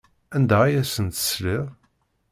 Anda 0.35 0.57
ay 0.63 0.73
asent-tesliḍ? 0.81 1.65